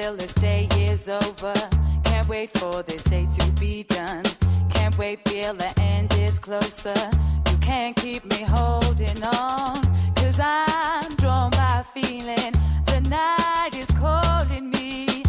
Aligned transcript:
till 0.00 0.16
this 0.16 0.32
day 0.34 0.66
is 0.78 1.08
over. 1.08 1.54
Can't 2.04 2.28
wait 2.28 2.50
for 2.58 2.82
this 2.82 3.02
day 3.04 3.26
to 3.38 3.52
be 3.60 3.82
done. 3.82 4.24
Can't 4.70 4.96
wait 4.96 5.28
feel 5.28 5.52
the 5.54 5.72
end 5.80 6.12
is 6.14 6.38
closer. 6.38 7.00
You 7.50 7.56
can't 7.58 7.94
keep 7.96 8.24
me 8.24 8.42
holding 8.42 9.22
on. 9.22 9.76
Cause 10.16 10.40
I'm 10.42 11.14
drawn 11.16 11.50
by 11.50 11.84
feeling. 11.92 12.52
The 12.86 13.00
night 13.08 13.74
is 13.74 13.90
calling 14.04 14.70
me. 14.70 15.22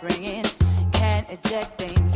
bringing. 0.00 0.44
Can't 0.92 1.30
eject, 1.30 1.78
they 1.78 2.09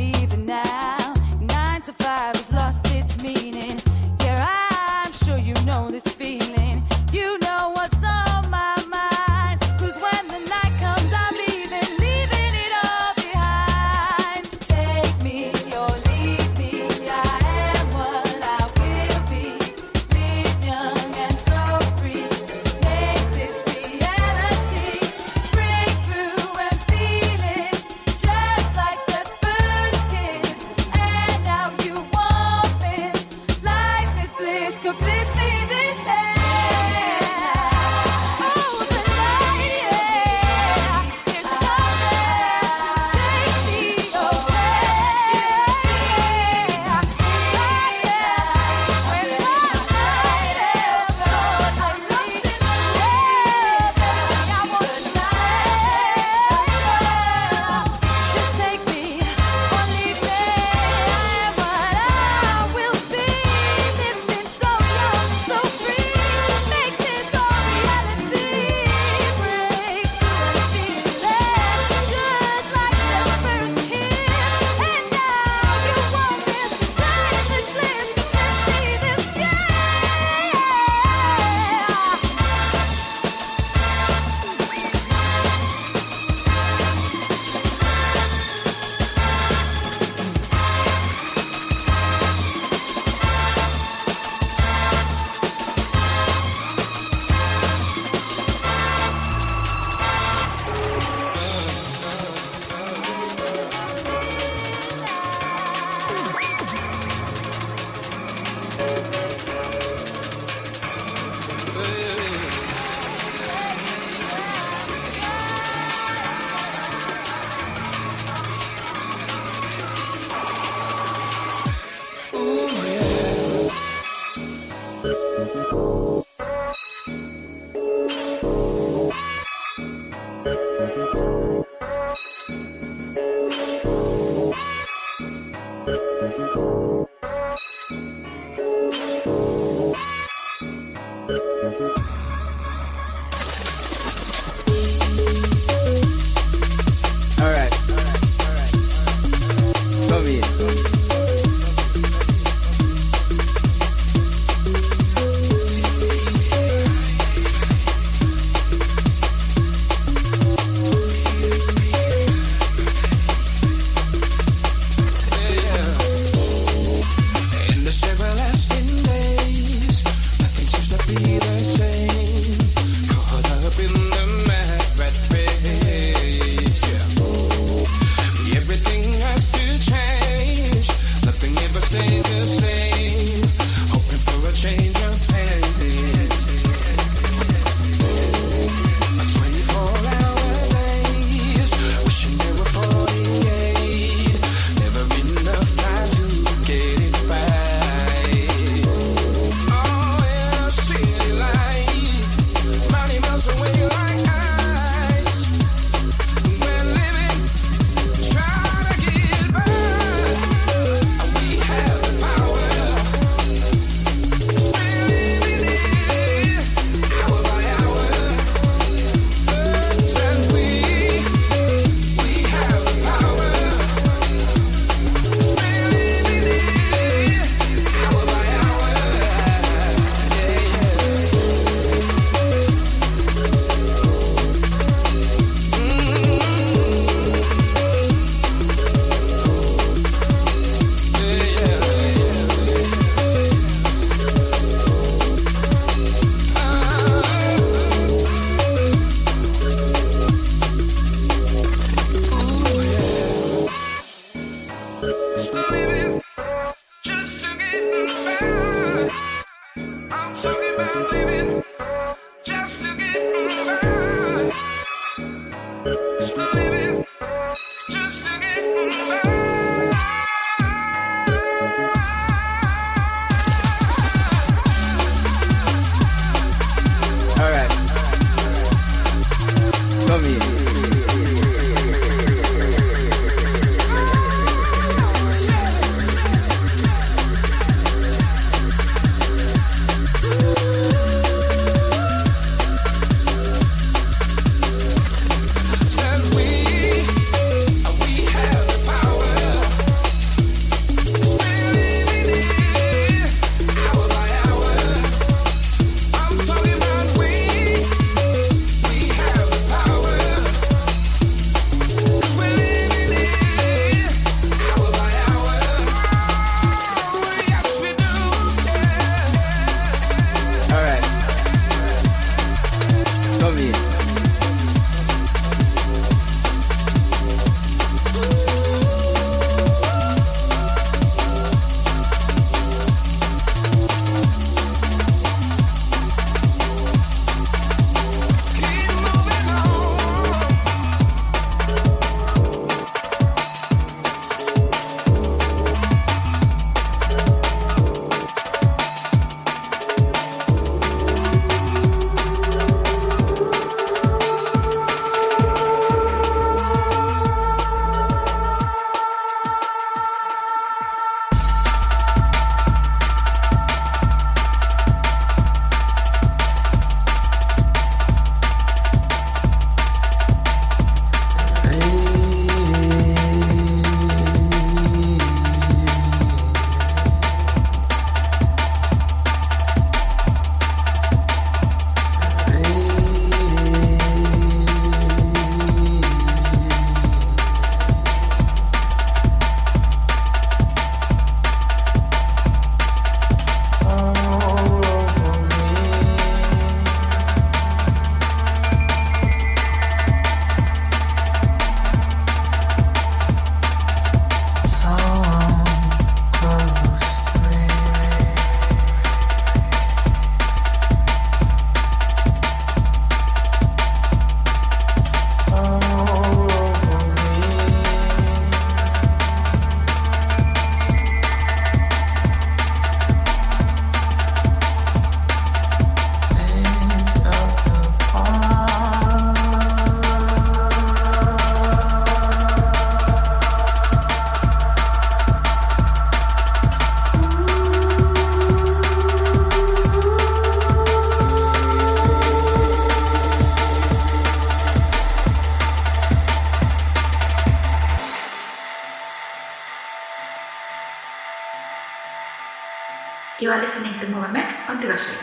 Are 453.55 453.63
listening 453.63 453.95
to 454.01 454.07
Movamex. 454.07 454.69
On 454.69 454.83
Tigash 454.83 455.14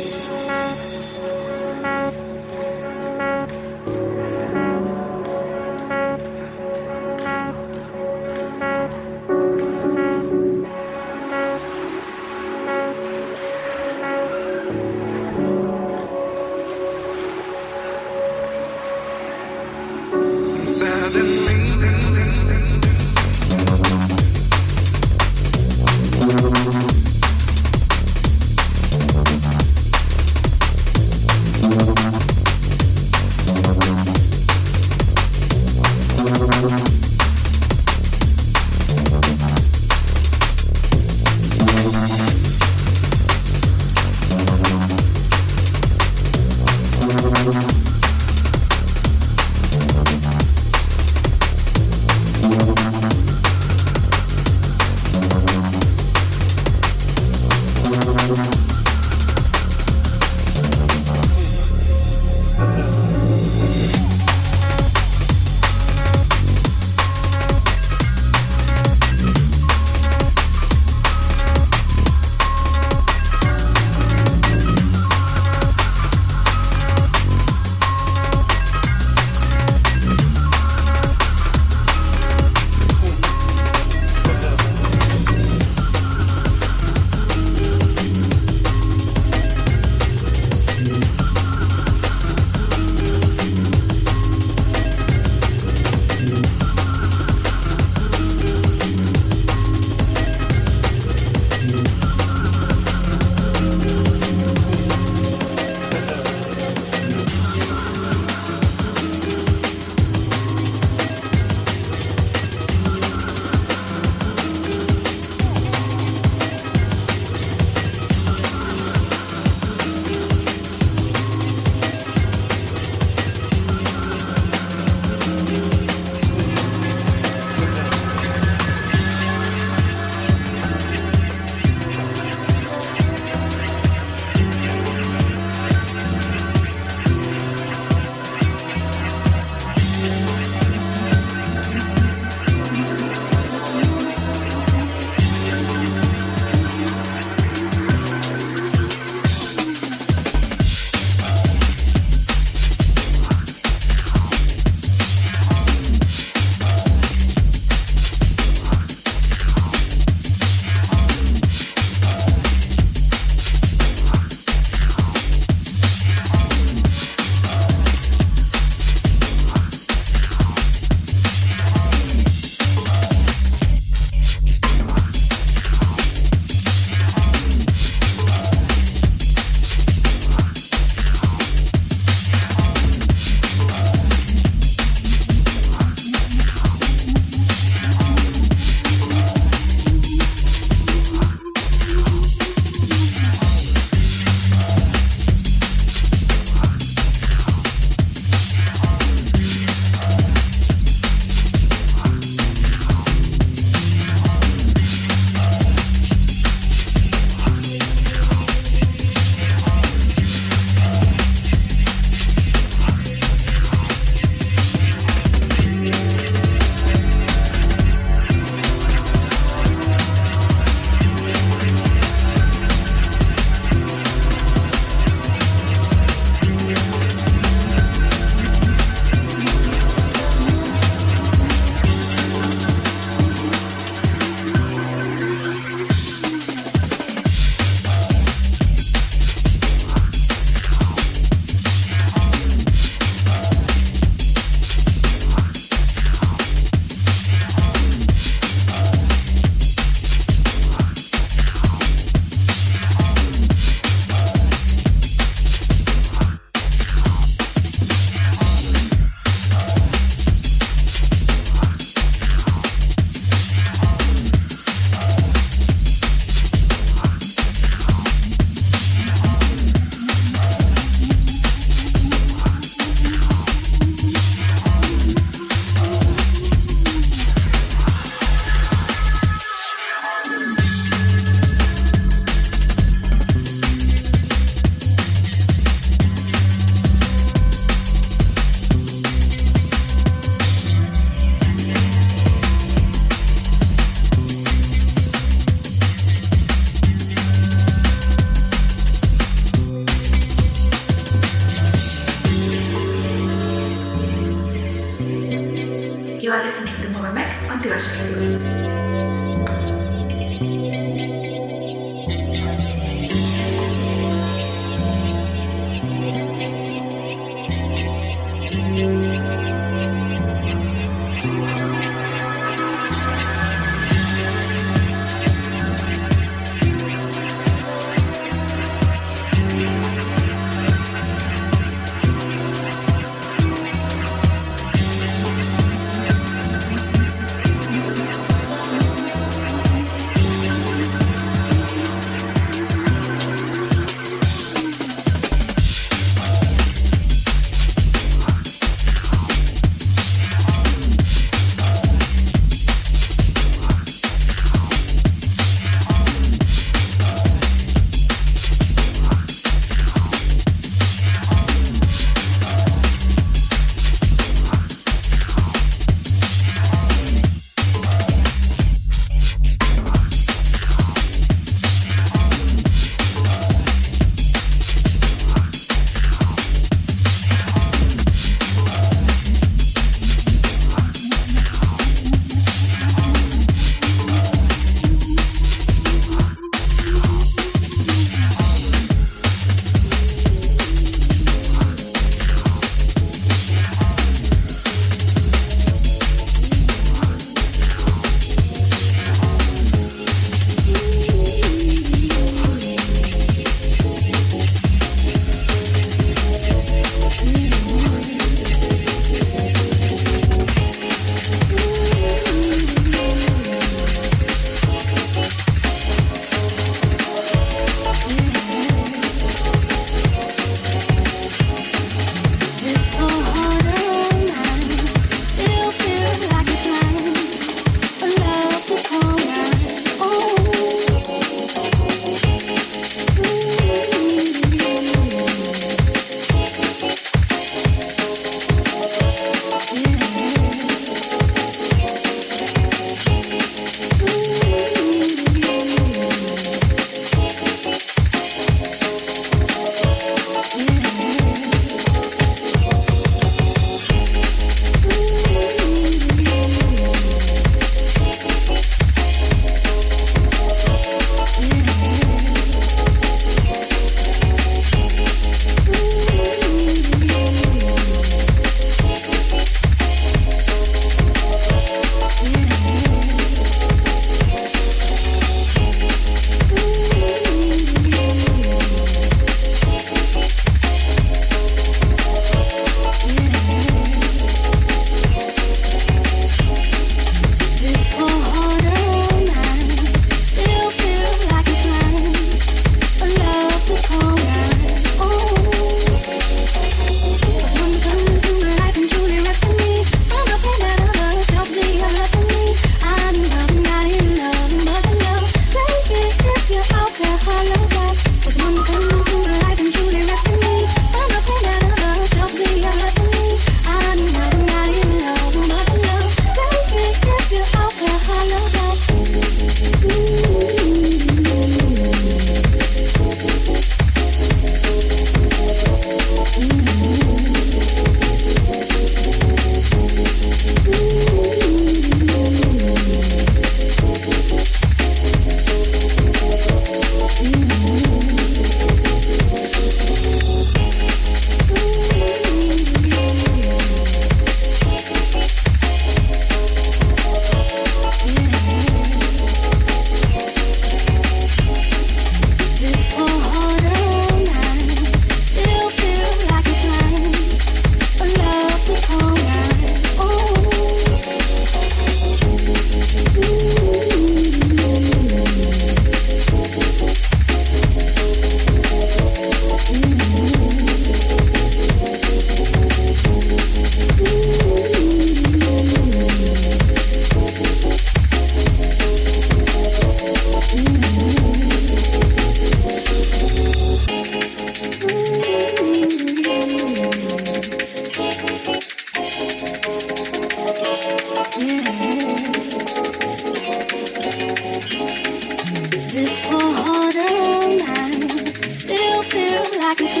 to 599.77 599.83
calm 599.85 599.95
down. 599.95 600.00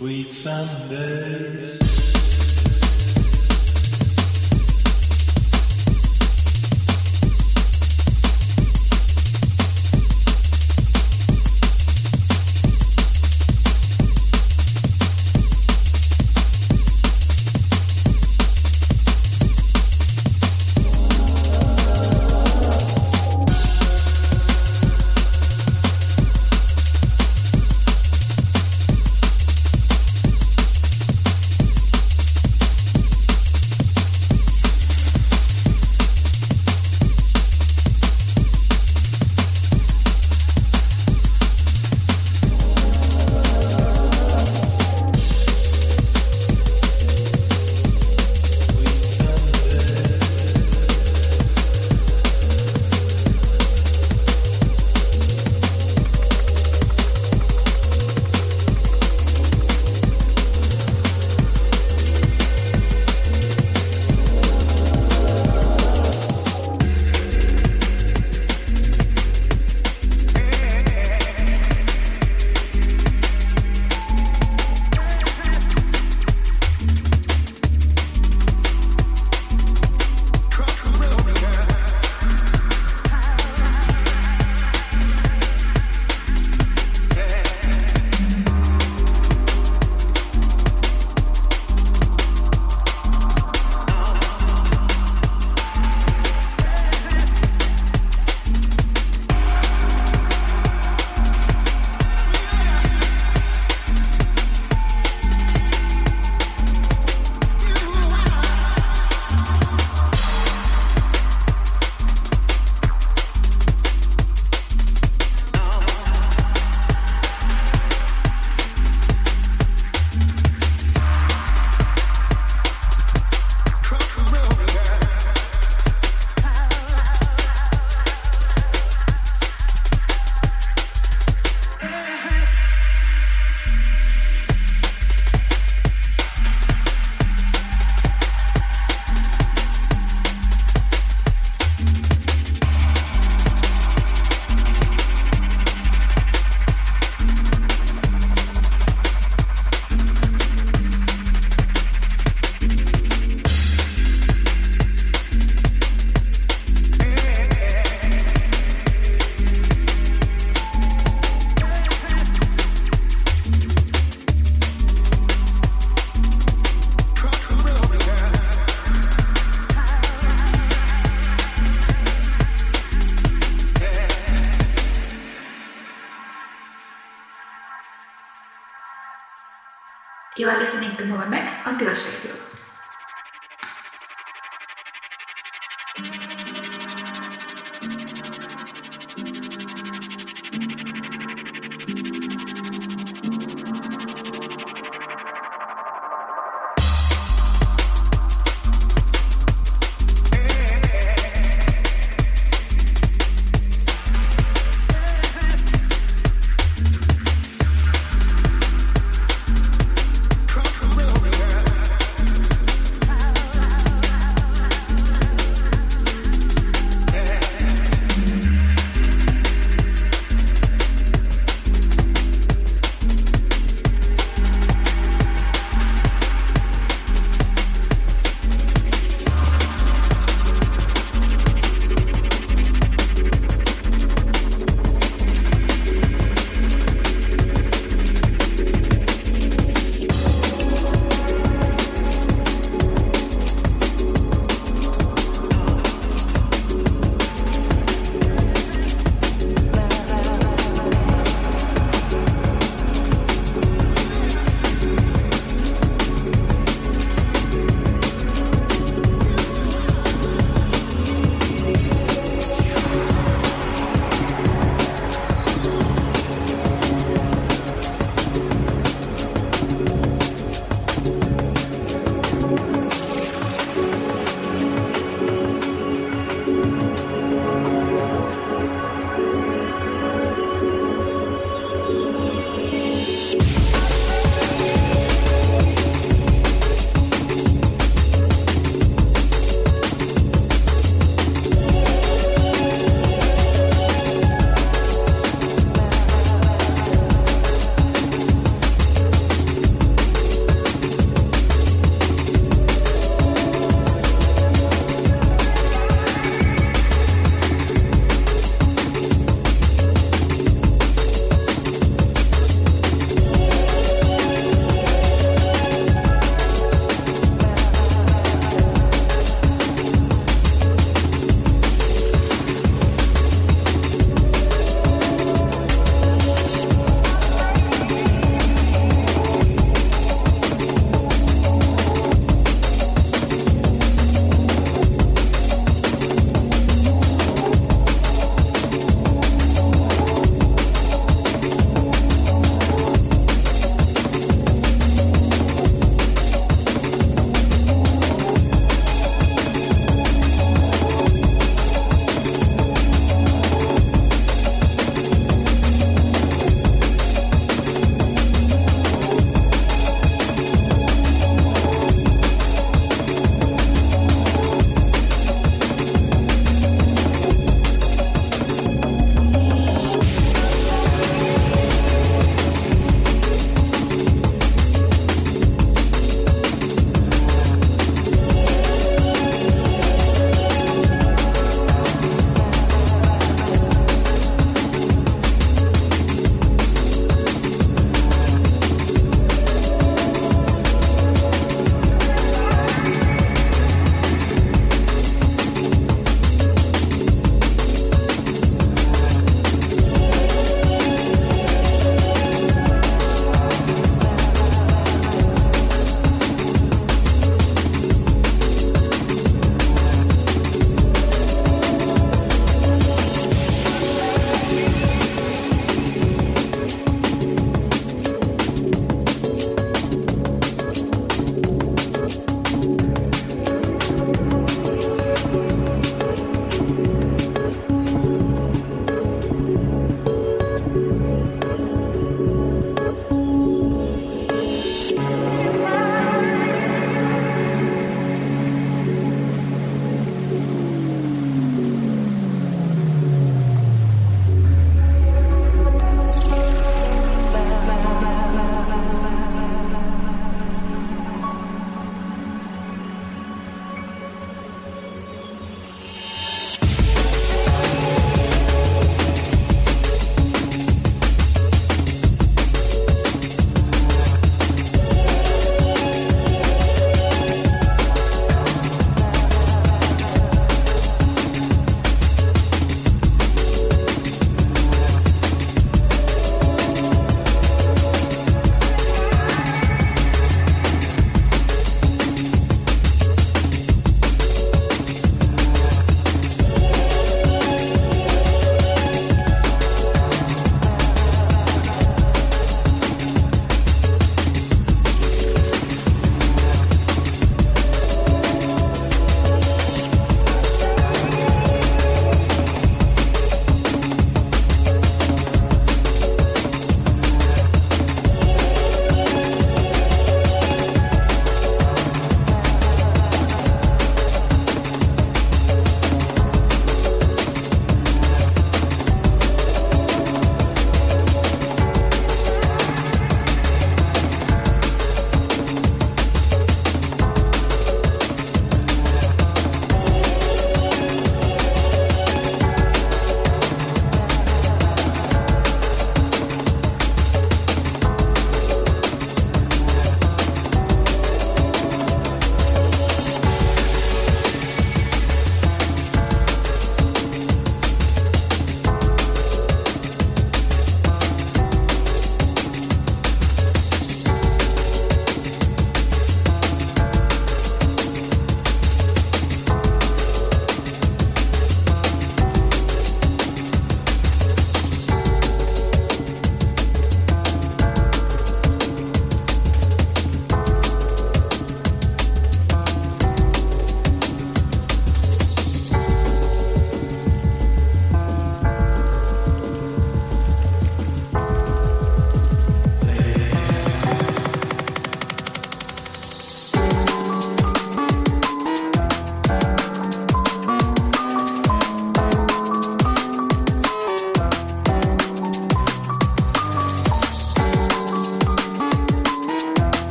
Sweet 0.00 0.32
Sundays. 0.32 2.09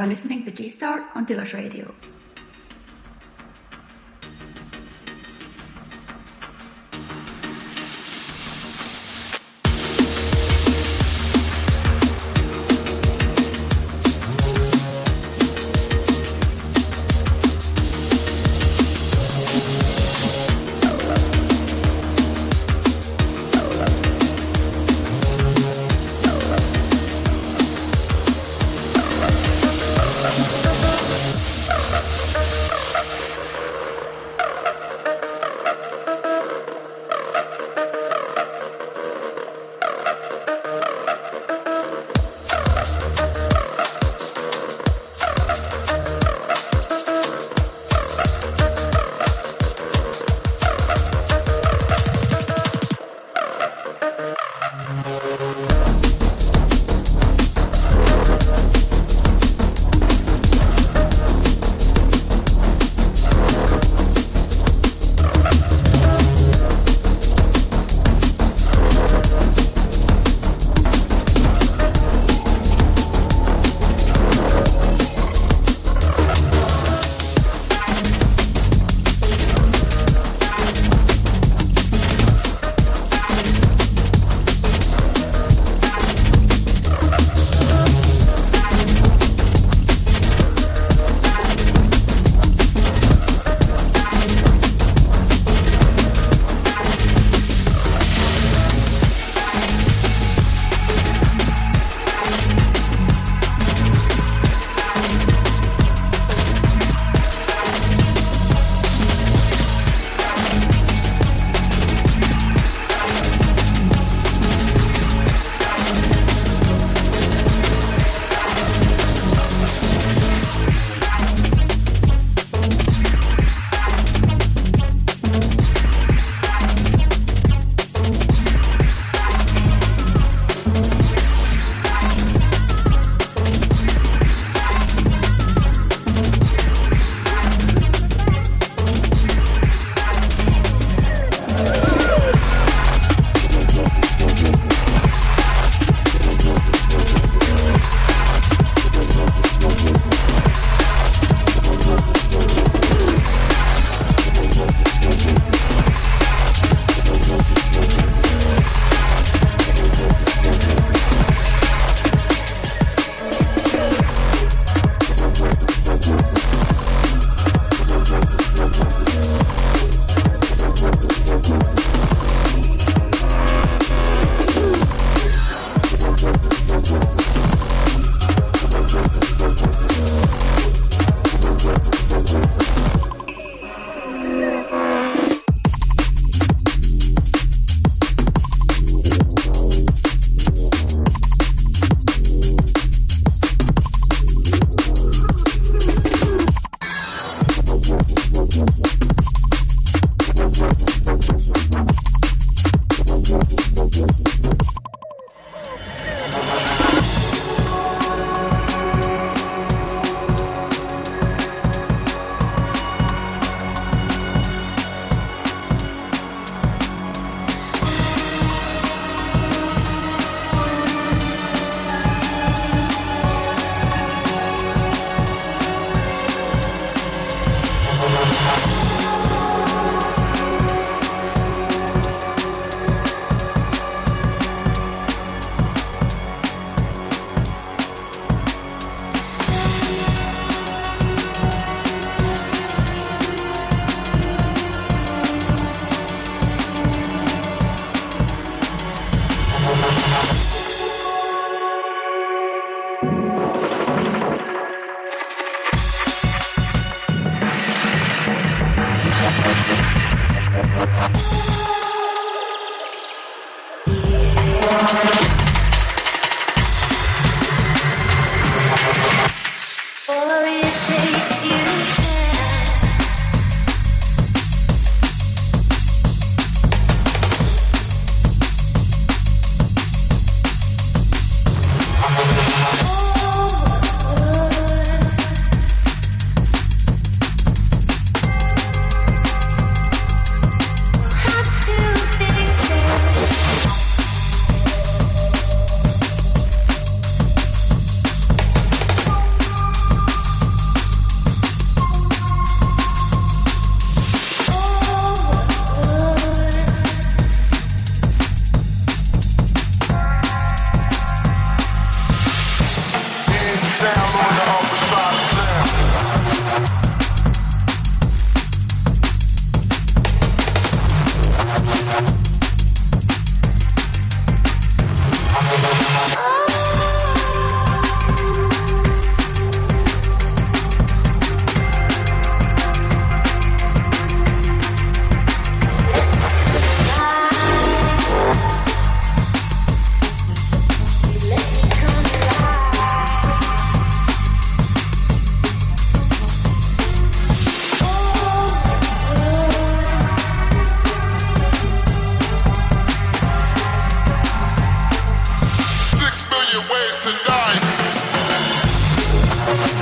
Are 0.00 0.06
listening 0.06 0.44
to 0.44 0.50
G 0.50 0.70
Star 0.70 1.10
on 1.14 1.26
Tilos 1.26 1.52
Radio. 1.52 1.92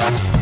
You 0.09 0.38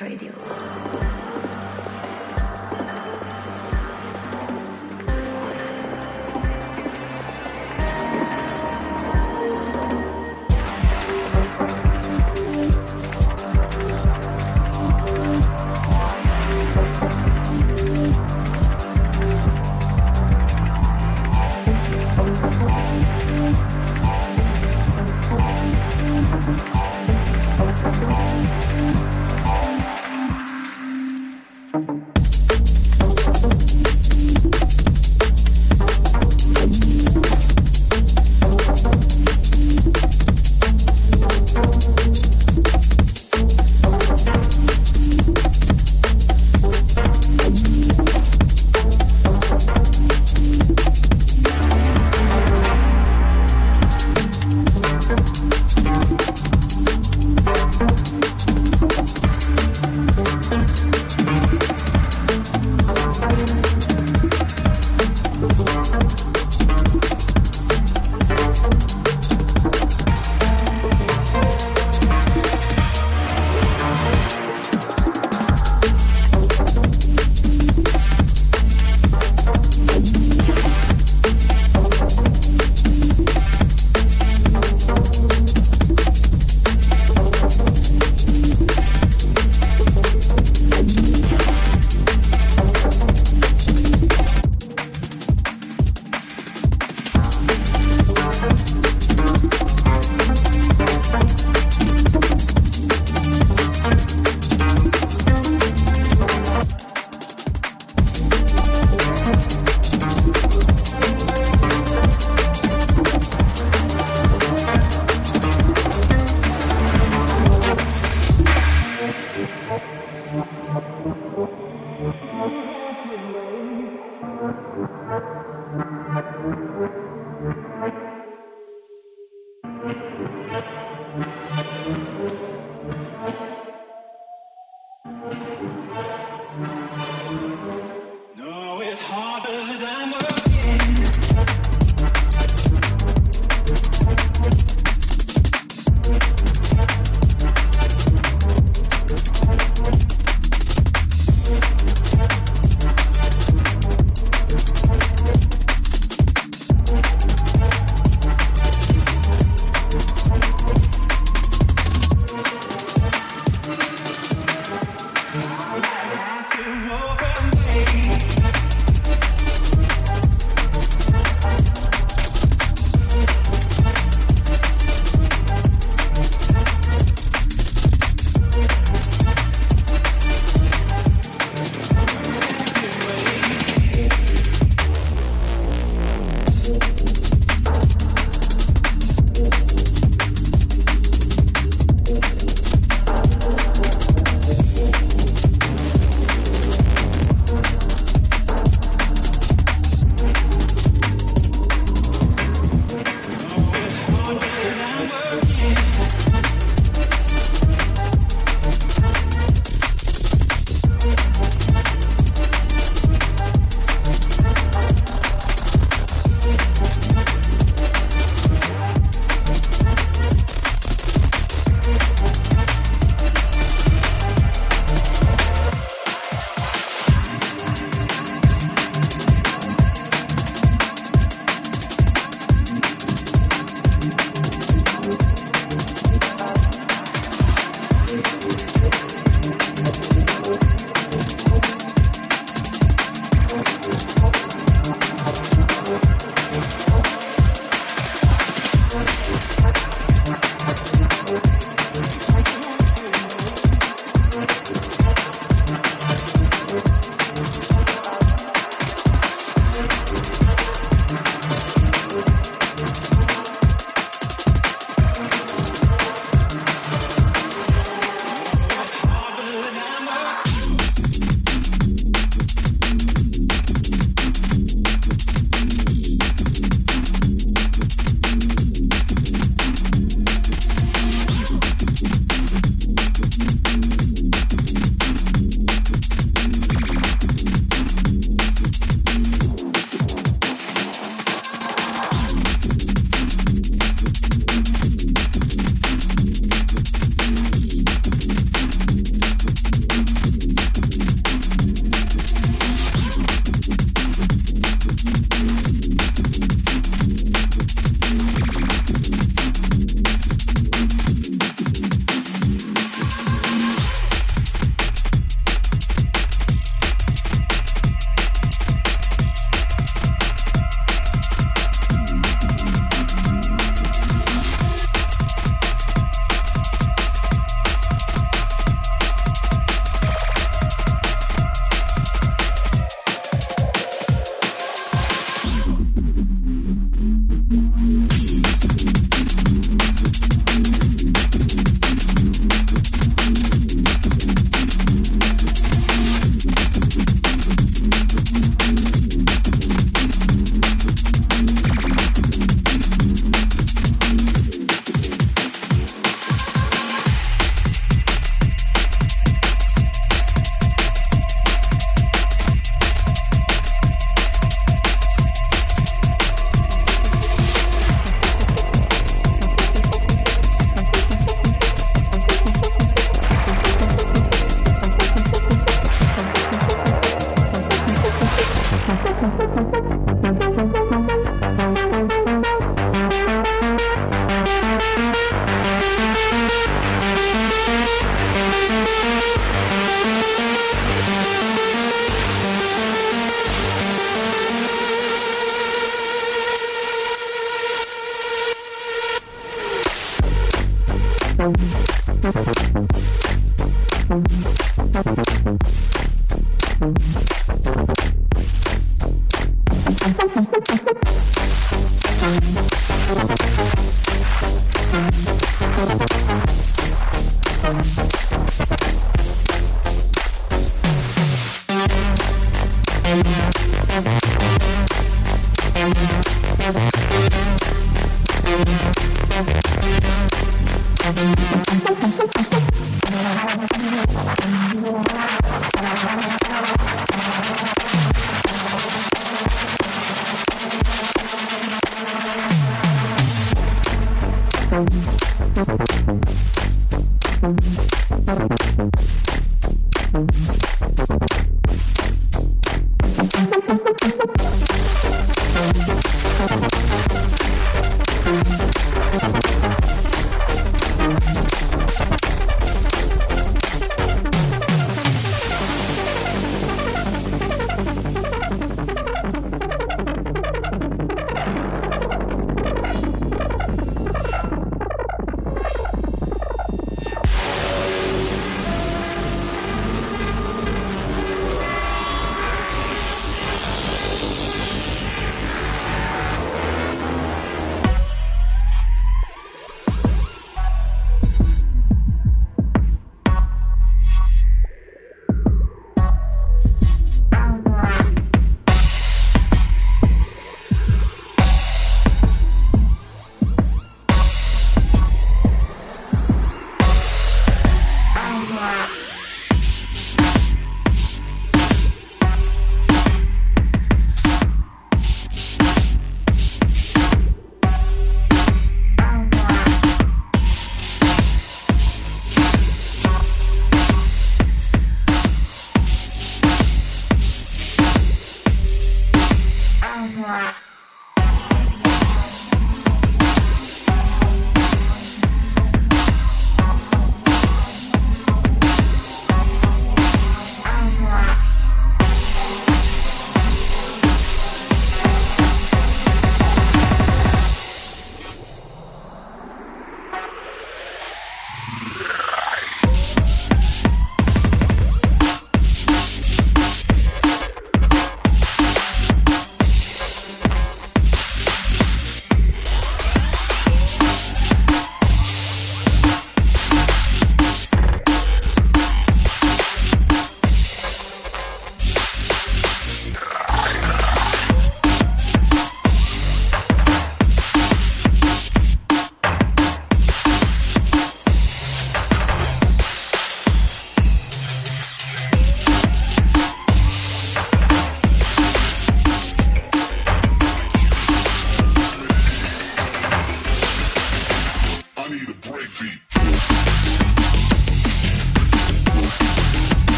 Radio. 0.00 0.33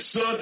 Son. 0.00 0.38